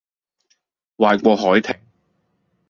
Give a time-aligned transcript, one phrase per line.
[0.97, 1.75] 壞過凱婷